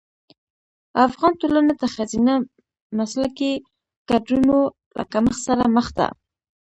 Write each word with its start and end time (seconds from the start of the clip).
افغان 1.07 1.33
ټولنه 1.41 1.73
د 1.77 1.83
ښځینه 1.95 2.33
مسلکي 2.97 3.53
کدرونو 4.09 4.57
له 4.97 5.03
کمښت 5.11 5.41
سره 5.47 5.63
مخ 5.75 5.87
ده. 5.97 6.07